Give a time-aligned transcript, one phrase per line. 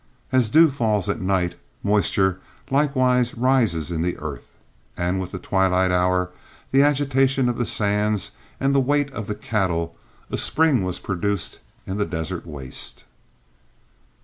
[0.31, 1.53] As dew falls at night,
[1.83, 2.39] moisture
[2.71, 4.49] likewise rises in the earth,
[4.97, 6.31] and with the twilight hour,
[6.71, 9.95] the agitation of the sands, and the weight of the cattle,
[10.31, 13.03] a spring was produced in the desert waste.